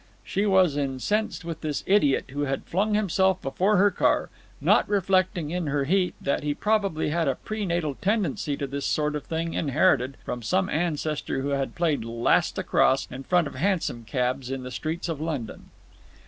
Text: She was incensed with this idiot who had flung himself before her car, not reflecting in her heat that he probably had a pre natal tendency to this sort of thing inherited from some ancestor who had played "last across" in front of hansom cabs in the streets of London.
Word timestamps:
She 0.23 0.47
was 0.47 0.77
incensed 0.77 1.45
with 1.45 1.61
this 1.61 1.83
idiot 1.85 2.25
who 2.31 2.45
had 2.45 2.63
flung 2.65 2.95
himself 2.95 3.39
before 3.39 3.77
her 3.77 3.91
car, 3.91 4.31
not 4.59 4.89
reflecting 4.89 5.51
in 5.51 5.67
her 5.67 5.83
heat 5.85 6.15
that 6.19 6.41
he 6.41 6.55
probably 6.55 7.09
had 7.09 7.27
a 7.27 7.35
pre 7.35 7.67
natal 7.67 7.93
tendency 8.01 8.57
to 8.57 8.65
this 8.65 8.87
sort 8.87 9.15
of 9.15 9.25
thing 9.25 9.53
inherited 9.53 10.17
from 10.25 10.41
some 10.41 10.69
ancestor 10.71 11.43
who 11.43 11.49
had 11.49 11.75
played 11.75 12.03
"last 12.03 12.57
across" 12.57 13.07
in 13.11 13.21
front 13.25 13.45
of 13.45 13.53
hansom 13.53 14.03
cabs 14.05 14.49
in 14.49 14.63
the 14.63 14.71
streets 14.71 15.07
of 15.07 15.21
London. 15.21 15.69